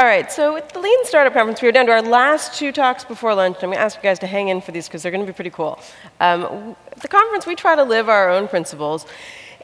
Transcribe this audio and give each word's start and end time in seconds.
All 0.00 0.06
right, 0.06 0.32
so 0.32 0.54
with 0.54 0.66
the 0.70 0.78
Lean 0.78 1.04
Startup 1.04 1.30
Conference, 1.30 1.60
we 1.60 1.68
are 1.68 1.72
down 1.72 1.84
to 1.84 1.92
our 1.92 2.00
last 2.00 2.58
two 2.58 2.72
talks 2.72 3.04
before 3.04 3.34
lunch. 3.34 3.56
I'm 3.56 3.68
going 3.68 3.74
to 3.74 3.82
ask 3.82 3.98
you 3.98 4.02
guys 4.02 4.18
to 4.20 4.26
hang 4.26 4.48
in 4.48 4.62
for 4.62 4.72
these 4.72 4.88
because 4.88 5.02
they're 5.02 5.12
going 5.12 5.26
to 5.26 5.30
be 5.30 5.36
pretty 5.36 5.50
cool. 5.50 5.78
Um, 6.20 6.74
the 7.02 7.06
conference, 7.06 7.44
we 7.44 7.54
try 7.54 7.76
to 7.76 7.82
live 7.82 8.08
our 8.08 8.30
own 8.30 8.48
principles. 8.48 9.04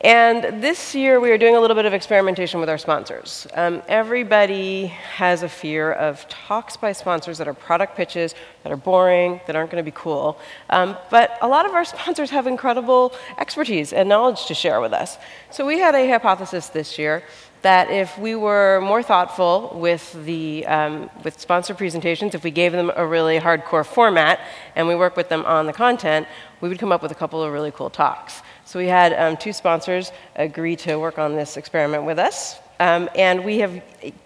And 0.02 0.62
this 0.62 0.94
year, 0.94 1.20
we 1.20 1.30
are 1.30 1.38
doing 1.38 1.56
a 1.56 1.60
little 1.60 1.74
bit 1.74 1.86
of 1.86 1.94
experimentation 1.94 2.60
with 2.60 2.68
our 2.68 2.76
sponsors. 2.76 3.46
Um, 3.54 3.82
everybody 3.88 4.88
has 4.88 5.42
a 5.42 5.48
fear 5.48 5.92
of 5.92 6.28
talks 6.28 6.76
by 6.76 6.92
sponsors 6.92 7.38
that 7.38 7.48
are 7.48 7.54
product 7.54 7.96
pitches, 7.96 8.34
that 8.62 8.70
are 8.70 8.76
boring, 8.76 9.40
that 9.46 9.56
aren't 9.56 9.70
going 9.70 9.82
to 9.82 9.90
be 9.90 9.96
cool. 9.96 10.38
Um, 10.68 10.98
but 11.08 11.38
a 11.40 11.48
lot 11.48 11.64
of 11.64 11.72
our 11.72 11.84
sponsors 11.94 12.28
have 12.28 12.46
incredible 12.46 13.14
expertise 13.38 13.94
and 13.94 14.06
knowledge 14.06 14.44
to 14.48 14.54
share 14.54 14.82
with 14.82 14.92
us. 14.92 15.16
So 15.50 15.64
we 15.64 15.78
had 15.78 15.94
a 15.94 16.06
hypothesis 16.06 16.68
this 16.68 16.98
year 16.98 17.22
that 17.62 17.90
if 17.90 18.18
we 18.18 18.34
were 18.34 18.80
more 18.80 19.02
thoughtful 19.02 19.72
with 19.74 20.12
the 20.24 20.66
um, 20.66 21.10
with 21.24 21.40
sponsor 21.40 21.74
presentations, 21.74 22.34
if 22.34 22.44
we 22.44 22.50
gave 22.50 22.72
them 22.72 22.92
a 22.94 23.06
really 23.06 23.38
hardcore 23.38 23.84
format 23.84 24.40
and 24.74 24.86
we 24.86 24.94
work 24.94 25.16
with 25.16 25.28
them 25.28 25.44
on 25.46 25.66
the 25.66 25.72
content, 25.72 26.26
we 26.60 26.68
would 26.68 26.78
come 26.78 26.92
up 26.92 27.02
with 27.02 27.12
a 27.12 27.14
couple 27.14 27.42
of 27.42 27.52
really 27.52 27.70
cool 27.70 27.90
talks. 27.90 28.42
So 28.64 28.78
we 28.78 28.86
had 28.86 29.12
um, 29.14 29.36
two 29.36 29.52
sponsors 29.52 30.12
agree 30.34 30.76
to 30.76 30.96
work 30.96 31.18
on 31.18 31.34
this 31.34 31.56
experiment 31.56 32.04
with 32.04 32.18
us. 32.18 32.58
Um, 32.78 33.08
and 33.14 33.44
we 33.44 33.58
have 33.58 33.82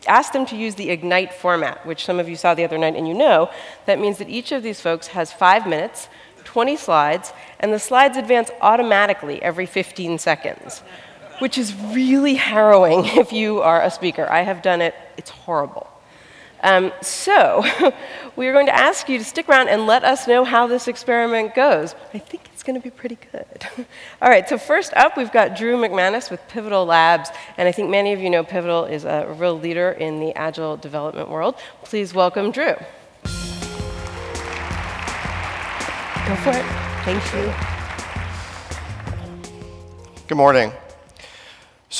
asked 0.09 0.33
them 0.33 0.45
to 0.47 0.57
use 0.57 0.74
the 0.74 0.91
Ignite 0.91 1.33
format, 1.33 1.87
which 1.87 2.05
some 2.05 2.19
of 2.19 2.29
you 2.29 2.37
saw 2.37 2.55
the 2.55 2.65
other 2.65 2.79
night 2.79 2.97
and 2.97 3.07
you 3.07 3.15
know. 3.15 3.51
That 3.87 4.01
means 4.01 4.19
that 4.19 4.29
each 4.29 4.51
of 4.51 4.62
these 4.62 4.80
folks 4.80 5.09
has 5.09 5.33
five 5.33 5.69
minutes, 5.69 6.09
20 6.45 6.77
slides, 6.77 7.33
and 7.60 7.73
the 7.73 7.79
slides 7.79 8.16
advance 8.16 8.51
automatically 8.60 9.41
every 9.43 9.66
15 9.66 10.19
seconds 10.19 10.83
which 11.41 11.59
is 11.59 11.75
really 11.75 12.35
harrowing 12.35 13.05
if 13.19 13.33
you 13.33 13.61
are 13.61 13.83
a 13.83 13.91
speaker. 13.91 14.30
I 14.30 14.43
have 14.43 14.62
done 14.62 14.80
it, 14.80 14.95
it's 15.17 15.30
horrible. 15.30 15.89
Um, 16.63 16.93
so, 17.01 17.65
we 18.37 18.47
are 18.47 18.53
going 18.53 18.66
to 18.66 18.75
ask 18.75 19.09
you 19.09 19.16
to 19.19 19.25
stick 19.25 19.49
around 19.49 19.69
and 19.69 19.87
let 19.87 20.05
us 20.05 20.29
know 20.29 20.45
how 20.45 20.66
this 20.66 20.88
experiment 20.88 21.55
goes. 21.55 21.95
I 22.13 22.19
think 22.19 22.51
it's 22.52 22.63
going 22.63 22.79
to 22.79 22.82
be 22.82 22.91
pretty 22.91 23.16
good. 23.32 23.66
All 24.23 24.29
right, 24.29 24.47
so 24.47 24.59
first 24.59 24.93
up, 24.95 25.16
we've 25.16 25.32
got 25.32 25.57
Drew 25.57 25.77
McManus 25.77 26.30
with 26.30 26.47
Pivotal 26.49 26.85
Labs, 26.85 27.30
and 27.57 27.66
I 27.66 27.73
think 27.73 27.88
many 27.88 28.13
of 28.13 28.21
you 28.21 28.29
know 28.29 28.45
Pivotal 28.45 28.85
is 28.85 29.04
a 29.04 29.35
real 29.38 29.59
leader 29.59 29.93
in 29.93 30.21
the 30.21 30.37
agile 30.37 30.77
development 30.77 31.30
world. 31.30 31.54
Please 31.82 32.13
welcome 32.13 32.51
Drew. 32.51 32.75
Go 36.27 36.37
for 36.37 36.51
it. 36.51 36.65
Thank 37.02 37.25
you. 37.35 37.52
Good 40.29 40.37
morning. 40.37 40.73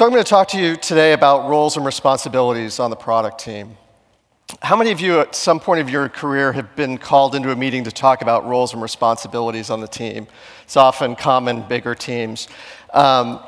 So, 0.01 0.07
I'm 0.07 0.13
going 0.13 0.25
to 0.25 0.31
talk 0.31 0.49
to 0.49 0.59
you 0.59 0.77
today 0.77 1.13
about 1.13 1.51
roles 1.51 1.77
and 1.77 1.85
responsibilities 1.85 2.81
on 2.81 2.89
the 2.89 2.97
product 2.97 3.39
team. 3.39 3.77
How 4.63 4.75
many 4.75 4.93
of 4.93 5.01
you 5.03 5.21
at 5.21 5.35
some 5.35 5.61
point 5.61 5.83
of 5.83 5.91
your 5.91 6.09
career 6.09 6.55
have 6.55 6.75
been 6.75 6.97
called 6.97 7.35
into 7.35 7.53
a 7.53 7.55
meeting 7.55 7.85
to 7.85 7.93
talk 7.93 8.23
about 8.23 8.47
roles 8.47 8.73
and 8.73 8.81
responsibilities 8.81 9.69
on 9.69 9.83
the 9.83 9.87
team? 9.87 10.27
It's 10.63 10.79
often 10.79 11.17
common, 11.17 11.69
bigger 11.69 11.95
teams. 11.95 12.49
Um, 12.95 13.41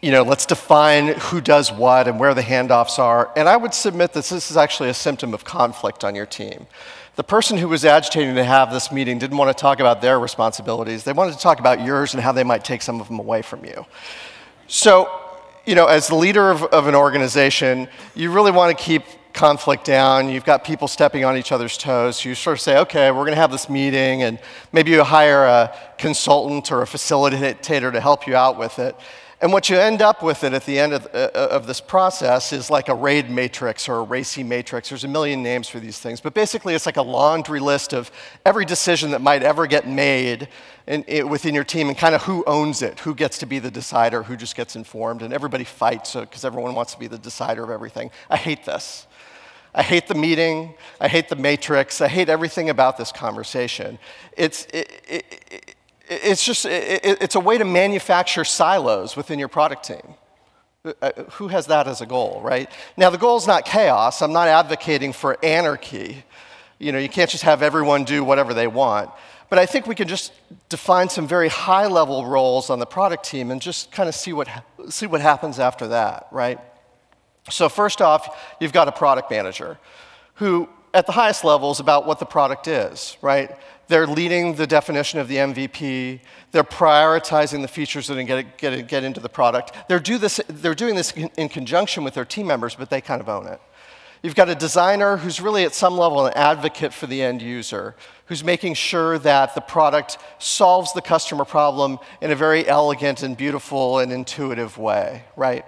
you 0.00 0.12
know, 0.12 0.22
let's 0.22 0.46
define 0.46 1.08
who 1.18 1.40
does 1.40 1.72
what 1.72 2.06
and 2.06 2.20
where 2.20 2.32
the 2.32 2.42
handoffs 2.42 3.00
are. 3.00 3.32
And 3.36 3.48
I 3.48 3.56
would 3.56 3.74
submit 3.74 4.12
that 4.12 4.26
this 4.26 4.48
is 4.48 4.56
actually 4.56 4.90
a 4.90 4.94
symptom 4.94 5.34
of 5.34 5.44
conflict 5.44 6.04
on 6.04 6.14
your 6.14 6.26
team. 6.26 6.68
The 7.16 7.24
person 7.24 7.58
who 7.58 7.66
was 7.66 7.84
agitating 7.84 8.36
to 8.36 8.44
have 8.44 8.72
this 8.72 8.92
meeting 8.92 9.18
didn't 9.18 9.38
want 9.38 9.56
to 9.56 9.60
talk 9.60 9.80
about 9.80 10.02
their 10.02 10.20
responsibilities. 10.20 11.02
They 11.02 11.12
wanted 11.12 11.32
to 11.32 11.40
talk 11.40 11.58
about 11.58 11.84
yours 11.84 12.14
and 12.14 12.22
how 12.22 12.30
they 12.30 12.44
might 12.44 12.62
take 12.62 12.80
some 12.80 13.00
of 13.00 13.08
them 13.08 13.18
away 13.18 13.42
from 13.42 13.64
you. 13.64 13.86
So, 14.66 15.08
you 15.66 15.74
know, 15.74 15.86
as 15.86 16.08
the 16.08 16.14
leader 16.14 16.50
of, 16.50 16.62
of 16.64 16.86
an 16.86 16.94
organization, 16.94 17.88
you 18.14 18.30
really 18.30 18.50
want 18.50 18.76
to 18.76 18.82
keep 18.82 19.02
conflict 19.34 19.84
down. 19.84 20.28
You've 20.28 20.44
got 20.44 20.64
people 20.64 20.88
stepping 20.88 21.24
on 21.24 21.36
each 21.36 21.52
other's 21.52 21.76
toes. 21.76 22.24
You 22.24 22.34
sort 22.34 22.56
of 22.56 22.60
say, 22.60 22.78
okay, 22.78 23.10
we're 23.10 23.24
going 23.24 23.32
to 23.32 23.40
have 23.40 23.50
this 23.50 23.68
meeting, 23.68 24.22
and 24.22 24.38
maybe 24.72 24.92
you 24.92 25.02
hire 25.02 25.44
a 25.44 25.76
consultant 25.98 26.70
or 26.70 26.82
a 26.82 26.86
facilitator 26.86 27.92
to 27.92 28.00
help 28.00 28.26
you 28.26 28.36
out 28.36 28.58
with 28.58 28.78
it. 28.78 28.96
And 29.44 29.52
what 29.52 29.68
you 29.68 29.76
end 29.76 30.00
up 30.00 30.22
with 30.22 30.42
it 30.42 30.54
at 30.54 30.64
the 30.64 30.78
end 30.78 30.94
of, 30.94 31.06
uh, 31.12 31.28
of, 31.34 31.66
this 31.66 31.78
process 31.78 32.50
is 32.50 32.70
like 32.70 32.88
a 32.88 32.94
RAID 32.94 33.28
matrix 33.28 33.90
or 33.90 34.00
a 34.00 34.06
RACI 34.06 34.42
matrix. 34.42 34.88
There's 34.88 35.04
a 35.04 35.08
million 35.08 35.42
names 35.42 35.68
for 35.68 35.78
these 35.78 35.98
things, 35.98 36.18
but 36.18 36.32
basically 36.32 36.74
it's 36.74 36.86
like 36.86 36.96
a 36.96 37.02
laundry 37.02 37.60
list 37.60 37.92
of 37.92 38.10
every 38.46 38.64
decision 38.64 39.10
that 39.10 39.20
might 39.20 39.42
ever 39.42 39.66
get 39.66 39.86
made 39.86 40.48
in, 40.86 41.02
in, 41.02 41.28
within 41.28 41.54
your 41.54 41.62
team 41.62 41.90
and 41.90 41.98
kind 41.98 42.14
of 42.14 42.22
who 42.22 42.42
owns 42.46 42.80
it, 42.80 43.00
who 43.00 43.14
gets 43.14 43.36
to 43.36 43.44
be 43.44 43.58
the 43.58 43.70
decider, 43.70 44.22
who 44.22 44.34
just 44.34 44.56
gets 44.56 44.76
informed, 44.76 45.20
and 45.20 45.34
everybody 45.34 45.64
fights 45.64 46.14
because 46.14 46.46
everyone 46.46 46.74
wants 46.74 46.94
to 46.94 46.98
be 46.98 47.06
the 47.06 47.18
decider 47.18 47.62
of 47.62 47.68
everything. 47.68 48.10
I 48.30 48.38
hate 48.38 48.64
this. 48.64 49.06
I 49.74 49.82
hate 49.82 50.08
the 50.08 50.14
meeting. 50.14 50.72
I 50.98 51.08
hate 51.08 51.28
the 51.28 51.36
matrix. 51.36 52.00
I 52.00 52.08
hate 52.08 52.30
everything 52.30 52.70
about 52.70 52.96
this 52.96 53.12
conversation. 53.12 53.98
It's, 54.38 54.64
it, 54.72 55.02
it, 55.06 55.74
it's 56.08 56.44
just 56.44 56.66
it's 56.66 57.34
a 57.34 57.40
way 57.40 57.58
to 57.58 57.64
manufacture 57.64 58.44
silos 58.44 59.16
within 59.16 59.38
your 59.38 59.48
product 59.48 59.84
team. 59.84 60.14
Uh, 61.00 61.10
who 61.32 61.48
has 61.48 61.66
that 61.68 61.88
as 61.88 62.02
a 62.02 62.06
goal 62.06 62.42
right? 62.44 62.70
Now 62.96 63.08
the 63.10 63.18
goal 63.18 63.36
is 63.38 63.46
not 63.46 63.64
chaos. 63.64 64.20
I'm 64.20 64.32
not 64.32 64.48
advocating 64.48 65.12
for 65.12 65.38
anarchy. 65.42 66.24
You 66.78 66.92
know 66.92 66.98
you 66.98 67.08
can't 67.08 67.30
just 67.30 67.44
have 67.44 67.62
everyone 67.62 68.04
do 68.04 68.22
whatever 68.22 68.52
they 68.52 68.66
want. 68.66 69.10
But 69.50 69.58
i 69.58 69.66
think 69.66 69.86
we 69.86 69.94
can 69.94 70.08
just 70.08 70.32
define 70.68 71.08
some 71.08 71.28
very 71.28 71.48
high 71.48 71.86
level 71.86 72.26
roles 72.26 72.70
on 72.70 72.80
the 72.80 72.86
product 72.86 73.24
team 73.24 73.50
and 73.50 73.62
just 73.62 73.92
kind 73.92 74.08
of 74.08 74.14
see 74.14 74.32
what 74.32 74.48
see 74.88 75.06
what 75.06 75.20
happens 75.20 75.58
after 75.58 75.88
that 75.88 76.26
right? 76.30 76.58
So 77.50 77.68
first 77.68 78.02
off 78.02 78.36
you've 78.60 78.72
got 78.72 78.88
a 78.88 78.92
product 78.92 79.30
manager 79.30 79.78
who 80.34 80.68
at 80.94 81.04
the 81.06 81.12
highest 81.12 81.44
levels 81.44 81.80
about 81.80 82.06
what 82.06 82.18
the 82.18 82.24
product 82.26 82.66
is 82.66 83.18
right 83.20 83.50
they're 83.88 84.06
leading 84.06 84.54
the 84.54 84.66
definition 84.66 85.18
of 85.20 85.28
the 85.28 85.36
MVP. 85.36 86.20
They're 86.52 86.64
prioritizing 86.64 87.62
the 87.62 87.68
features 87.68 88.06
that 88.06 88.22
get, 88.24 88.56
get, 88.56 88.88
get 88.88 89.04
into 89.04 89.20
the 89.20 89.28
product. 89.28 89.72
They're, 89.88 90.00
do 90.00 90.18
this, 90.18 90.40
they're 90.48 90.74
doing 90.74 90.94
this 90.94 91.12
in, 91.12 91.30
in 91.36 91.48
conjunction 91.48 92.04
with 92.04 92.14
their 92.14 92.24
team 92.24 92.46
members, 92.46 92.74
but 92.74 92.90
they 92.90 93.00
kind 93.00 93.20
of 93.20 93.28
own 93.28 93.46
it. 93.46 93.60
You've 94.22 94.34
got 94.34 94.48
a 94.48 94.54
designer 94.54 95.18
who's 95.18 95.38
really 95.38 95.64
at 95.64 95.74
some 95.74 95.98
level 95.98 96.24
an 96.24 96.32
advocate 96.34 96.94
for 96.94 97.06
the 97.06 97.22
end 97.22 97.42
user, 97.42 97.94
who's 98.26 98.42
making 98.42 98.72
sure 98.72 99.18
that 99.18 99.54
the 99.54 99.60
product 99.60 100.16
solves 100.38 100.94
the 100.94 101.02
customer 101.02 101.44
problem 101.44 101.98
in 102.22 102.30
a 102.30 102.34
very 102.34 102.66
elegant 102.66 103.22
and 103.22 103.36
beautiful 103.36 103.98
and 103.98 104.10
intuitive 104.10 104.78
way, 104.78 105.24
right? 105.36 105.66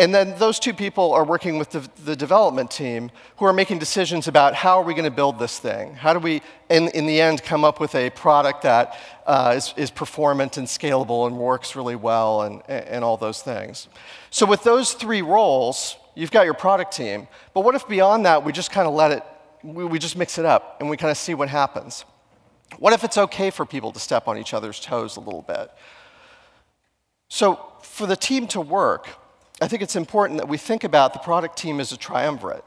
And 0.00 0.14
then 0.14 0.34
those 0.38 0.58
two 0.58 0.72
people 0.72 1.12
are 1.12 1.24
working 1.24 1.58
with 1.58 1.72
the, 1.72 1.86
the, 2.06 2.16
development 2.16 2.70
team 2.70 3.10
who 3.36 3.44
are 3.44 3.52
making 3.52 3.80
decisions 3.80 4.28
about 4.28 4.54
how 4.54 4.80
are 4.80 4.82
we 4.82 4.94
going 4.94 5.04
to 5.04 5.10
build 5.10 5.38
this 5.38 5.58
thing? 5.58 5.92
How 5.92 6.14
do 6.14 6.18
we, 6.18 6.40
in, 6.70 6.88
in 6.88 7.04
the 7.04 7.20
end, 7.20 7.42
come 7.42 7.64
up 7.64 7.80
with 7.80 7.94
a 7.94 8.08
product 8.08 8.62
that 8.62 8.98
uh, 9.26 9.52
is, 9.54 9.74
is 9.76 9.90
performant 9.90 10.56
and 10.56 10.66
scalable 10.66 11.26
and 11.26 11.36
works 11.36 11.76
really 11.76 11.96
well 11.96 12.40
and, 12.44 12.62
and 12.66 13.04
all 13.04 13.18
those 13.18 13.42
things? 13.42 13.88
So, 14.30 14.46
with 14.46 14.64
those 14.64 14.94
three 14.94 15.20
roles, 15.20 15.96
you've 16.14 16.30
got 16.30 16.46
your 16.46 16.54
product 16.54 16.96
team. 16.96 17.28
But 17.52 17.60
what 17.60 17.74
if 17.74 17.86
beyond 17.86 18.24
that, 18.24 18.42
we 18.42 18.52
just 18.52 18.72
kind 18.72 18.88
of 18.88 18.94
let 18.94 19.10
it, 19.10 19.22
we, 19.62 19.84
we 19.84 19.98
just 19.98 20.16
mix 20.16 20.38
it 20.38 20.46
up 20.46 20.78
and 20.80 20.88
we 20.88 20.96
kind 20.96 21.10
of 21.10 21.18
see 21.18 21.34
what 21.34 21.50
happens? 21.50 22.06
What 22.78 22.94
if 22.94 23.04
it's 23.04 23.18
okay 23.18 23.50
for 23.50 23.66
people 23.66 23.92
to 23.92 24.00
step 24.00 24.28
on 24.28 24.38
each 24.38 24.54
other's 24.54 24.80
toes 24.80 25.18
a 25.18 25.20
little 25.20 25.42
bit? 25.42 25.70
So, 27.28 27.60
for 27.82 28.06
the 28.06 28.16
team 28.16 28.46
to 28.48 28.62
work, 28.62 29.19
I 29.60 29.68
think 29.68 29.82
it's 29.82 29.96
important 29.96 30.38
that 30.38 30.48
we 30.48 30.56
think 30.56 30.84
about 30.84 31.12
the 31.12 31.18
product 31.18 31.58
team 31.58 31.80
as 31.80 31.92
a 31.92 31.96
triumvirate. 31.96 32.64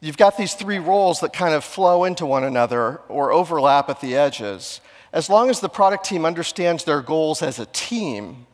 You've 0.00 0.16
got 0.16 0.36
these 0.36 0.54
three 0.54 0.78
roles 0.78 1.20
that 1.20 1.32
kind 1.32 1.54
of 1.54 1.64
flow 1.64 2.04
into 2.04 2.26
one 2.26 2.44
another 2.44 3.00
or 3.08 3.32
overlap 3.32 3.88
at 3.88 4.00
the 4.00 4.14
edges. 4.14 4.80
As 5.12 5.30
long 5.30 5.48
as 5.48 5.60
the 5.60 5.68
product 5.68 6.04
team 6.04 6.24
understands 6.26 6.84
their 6.84 7.00
goals 7.00 7.42
as 7.42 7.58
a 7.58 7.66
team, 7.66 8.46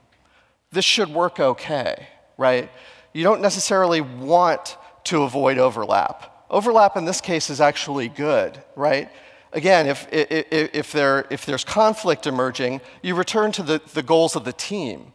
this 0.70 0.84
should 0.84 1.08
work 1.08 1.40
okay, 1.40 2.06
right? 2.38 2.70
You 3.12 3.24
don't 3.24 3.40
necessarily 3.40 4.00
want 4.00 4.76
to 5.04 5.22
avoid 5.22 5.58
overlap. 5.58 6.46
Overlap 6.50 6.96
in 6.96 7.04
this 7.04 7.20
case 7.20 7.50
is 7.50 7.60
actually 7.60 8.08
good, 8.08 8.62
right? 8.76 9.10
Again, 9.52 9.86
if, 9.88 10.06
if, 10.12 10.46
if, 10.72 10.92
there, 10.92 11.26
if 11.30 11.44
there's 11.44 11.64
conflict 11.64 12.26
emerging, 12.26 12.80
you 13.02 13.16
return 13.16 13.50
to 13.52 13.62
the, 13.62 13.82
the 13.92 14.02
goals 14.02 14.36
of 14.36 14.44
the 14.44 14.52
team. 14.52 15.12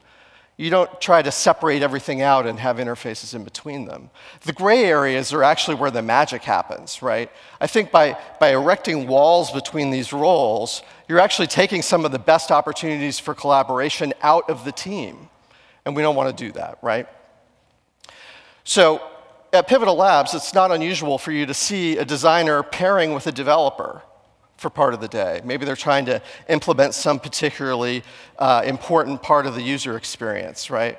You 0.57 0.69
don't 0.69 1.01
try 1.01 1.21
to 1.21 1.31
separate 1.31 1.81
everything 1.81 2.21
out 2.21 2.47
and 2.47 2.57
have 2.59 2.77
interfaces 2.77 3.35
in 3.35 3.43
between 3.43 3.85
them. 3.85 4.09
The 4.41 4.53
gray 4.53 4.85
areas 4.85 5.33
are 5.33 5.43
actually 5.43 5.75
where 5.75 5.91
the 5.91 6.01
magic 6.01 6.43
happens, 6.43 7.01
right? 7.01 7.29
I 7.59 7.67
think 7.67 7.91
by, 7.91 8.17
by 8.39 8.49
erecting 8.49 9.05
walls 9.05 9.51
between 9.51 9.91
these 9.91 10.13
roles, 10.13 10.81
you're 11.09 11.19
actually 11.19 11.47
taking 11.47 11.81
some 11.81 12.05
of 12.05 12.13
the 12.13 12.19
best 12.19 12.51
opportunities 12.51 13.19
for 13.19 13.33
collaboration 13.33 14.13
out 14.21 14.49
of 14.49 14.63
the 14.63 14.71
team. 14.71 15.29
And 15.83 15.93
we 15.93 16.01
don't 16.01 16.15
want 16.15 16.35
to 16.35 16.45
do 16.45 16.53
that, 16.53 16.77
right? 16.81 17.07
So 18.63 19.01
at 19.51 19.67
Pivotal 19.67 19.95
Labs, 19.95 20.33
it's 20.33 20.53
not 20.53 20.71
unusual 20.71 21.17
for 21.17 21.33
you 21.33 21.45
to 21.45 21.53
see 21.53 21.97
a 21.97 22.05
designer 22.05 22.63
pairing 22.63 23.13
with 23.13 23.27
a 23.27 23.31
developer 23.31 24.03
for 24.57 24.69
part 24.69 24.93
of 24.93 25.01
the 25.01 25.07
day. 25.07 25.41
Maybe 25.43 25.65
they're 25.65 25.75
trying 25.75 26.05
to 26.05 26.21
implement 26.49 26.93
some 26.93 27.19
particularly 27.19 28.03
uh, 28.39 28.63
important 28.65 29.21
part 29.21 29.45
of 29.45 29.55
the 29.55 29.61
user 29.61 29.97
experience, 29.97 30.69
right? 30.69 30.97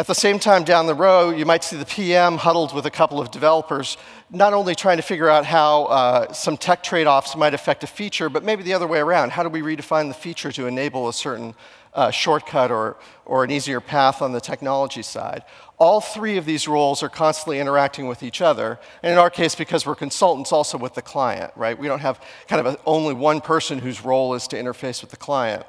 At 0.00 0.06
the 0.06 0.14
same 0.14 0.38
time, 0.38 0.62
down 0.62 0.86
the 0.86 0.94
row, 0.94 1.30
you 1.30 1.44
might 1.44 1.64
see 1.64 1.76
the 1.76 1.84
PM 1.84 2.36
huddled 2.36 2.72
with 2.72 2.86
a 2.86 2.90
couple 2.90 3.20
of 3.20 3.32
developers, 3.32 3.96
not 4.30 4.52
only 4.52 4.76
trying 4.76 4.96
to 4.98 5.02
figure 5.02 5.28
out 5.28 5.44
how 5.44 5.86
uh, 5.86 6.32
some 6.32 6.56
tech 6.56 6.84
trade 6.84 7.08
offs 7.08 7.34
might 7.34 7.52
affect 7.52 7.82
a 7.82 7.88
feature, 7.88 8.28
but 8.28 8.44
maybe 8.44 8.62
the 8.62 8.74
other 8.74 8.86
way 8.86 9.00
around. 9.00 9.32
How 9.32 9.42
do 9.42 9.48
we 9.48 9.60
redefine 9.60 10.06
the 10.06 10.14
feature 10.14 10.52
to 10.52 10.68
enable 10.68 11.08
a 11.08 11.12
certain 11.12 11.52
uh, 11.94 12.10
shortcut 12.10 12.70
or, 12.70 12.96
or 13.24 13.44
an 13.44 13.50
easier 13.50 13.80
path 13.80 14.22
on 14.22 14.32
the 14.32 14.40
technology 14.40 15.02
side? 15.02 15.44
All 15.78 16.00
three 16.00 16.36
of 16.36 16.44
these 16.44 16.66
roles 16.66 17.02
are 17.02 17.08
constantly 17.08 17.60
interacting 17.60 18.08
with 18.08 18.22
each 18.22 18.40
other, 18.40 18.80
and 19.02 19.12
in 19.12 19.18
our 19.18 19.30
case, 19.30 19.54
because 19.54 19.86
we're 19.86 19.94
consultants, 19.94 20.52
also 20.52 20.76
with 20.76 20.94
the 20.94 21.02
client, 21.02 21.52
right? 21.54 21.78
We 21.78 21.86
don't 21.86 22.00
have 22.00 22.20
kind 22.48 22.66
of 22.66 22.74
a, 22.74 22.78
only 22.84 23.14
one 23.14 23.40
person 23.40 23.78
whose 23.78 24.04
role 24.04 24.34
is 24.34 24.48
to 24.48 24.56
interface 24.56 25.00
with 25.00 25.10
the 25.10 25.16
client. 25.16 25.64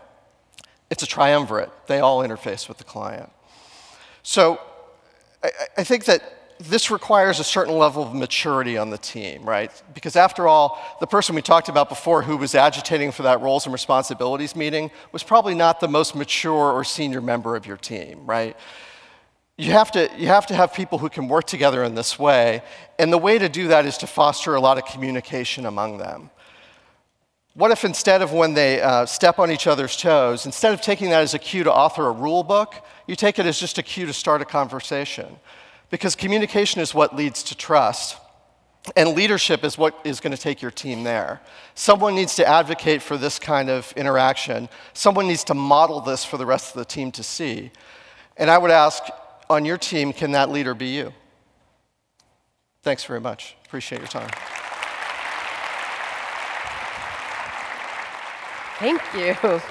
It's 0.90 1.04
a 1.04 1.08
triumvirate. 1.08 1.72
They 1.88 2.00
all 2.00 2.24
interface 2.24 2.68
with 2.68 2.80
the 2.80 2.84
client. 2.84 3.32
So 4.24 4.60
I, 5.44 5.52
I 5.78 5.84
think 5.84 6.06
that 6.06 6.39
this 6.60 6.92
requires 6.92 7.40
a 7.40 7.44
certain 7.44 7.78
level 7.78 8.04
of 8.04 8.14
maturity 8.14 8.78
on 8.78 8.90
the 8.90 8.98
team, 8.98 9.44
right? 9.44 9.72
Because 9.94 10.18
after 10.18 10.46
all, 10.46 10.78
the 11.00 11.08
person 11.08 11.34
we 11.34 11.42
talked 11.42 11.70
about 11.70 11.88
before 11.88 12.22
who 12.22 12.36
was 12.36 12.54
agitating 12.54 13.14
for 13.14 13.24
that 13.24 13.40
roles 13.40 13.66
and 13.66 13.72
responsibilities 13.72 14.58
meeting 14.58 14.92
was 15.14 15.24
probably 15.24 15.56
not 15.56 15.80
the 15.80 15.88
most 15.88 16.16
mature 16.16 16.72
or 16.74 16.84
senior 16.84 17.22
member 17.22 17.56
of 17.56 17.66
your 17.66 17.78
team, 17.78 18.26
right? 18.26 18.58
You 19.58 19.72
have, 19.72 19.92
to, 19.92 20.10
you 20.18 20.28
have 20.28 20.48
to 20.48 20.54
have 20.54 20.74
people 20.74 20.98
who 20.98 21.10
can 21.10 21.30
work 21.30 21.46
together 21.46 21.82
in 21.84 21.96
this 21.96 22.20
way, 22.20 22.62
and 22.98 23.12
the 23.12 23.18
way 23.18 23.40
to 23.40 23.48
do 23.48 23.70
that 23.70 23.86
is 23.86 23.98
to 24.00 24.08
foster 24.08 24.56
a 24.56 24.60
lot 24.60 24.78
of 24.78 24.86
communication 24.86 25.66
among 25.66 25.98
them. 25.98 26.30
What 27.54 27.72
if 27.72 27.84
instead 27.84 28.22
of 28.22 28.34
when 28.34 28.54
they 28.54 28.82
uh, 28.82 29.06
step 29.06 29.40
on 29.40 29.50
each 29.50 29.66
other's 29.66 29.98
toes, 29.98 30.46
instead 30.46 30.74
of 30.74 30.82
taking 30.82 31.10
that 31.10 31.22
as 31.22 31.34
a 31.34 31.40
cue 31.40 31.64
to 31.64 31.74
author 31.74 32.08
a 32.08 32.12
rule 32.12 32.44
book, 32.44 32.76
you 33.08 33.16
take 33.16 33.40
it 33.40 33.46
as 33.46 33.60
just 33.60 33.78
a 33.78 33.84
cue 33.84 34.06
to 34.06 34.14
start 34.14 34.42
a 34.42 34.46
conversation? 34.46 35.38
Because 35.90 36.16
communication 36.16 36.82
is 36.82 36.94
what 36.94 37.16
leads 37.16 37.44
to 37.44 37.56
trust. 37.56 38.18
And 38.96 39.10
leadership 39.16 39.64
is 39.64 39.78
what 39.78 40.00
is 40.04 40.20
going 40.20 40.36
to 40.36 40.42
take 40.42 40.62
your 40.62 40.72
team 40.72 41.04
there. 41.04 41.42
Someone 41.76 42.16
needs 42.16 42.36
to 42.36 42.48
advocate 42.48 43.02
for 43.02 43.18
this 43.18 43.38
kind 43.38 43.70
of 43.70 43.92
interaction. 43.98 44.70
Someone 44.94 45.28
needs 45.28 45.44
to 45.46 45.54
model 45.54 46.00
this 46.00 46.24
for 46.24 46.38
the 46.38 46.46
rest 46.46 46.76
of 46.76 46.80
the 46.80 46.86
team 46.86 47.12
to 47.14 47.24
see. 47.24 47.72
And 48.38 48.50
I 48.50 48.58
would 48.58 48.72
ask 48.72 49.04
on 49.50 49.66
your 49.66 49.78
team, 49.78 50.14
can 50.14 50.32
that 50.32 50.50
leader 50.50 50.74
be 50.74 50.88
you? 50.88 51.14
Thanks 52.82 53.04
very 53.04 53.20
much. 53.20 53.56
Appreciate 53.66 54.00
your 54.00 54.08
time. 54.08 54.30
Thank 58.80 59.02
you. 59.14 59.62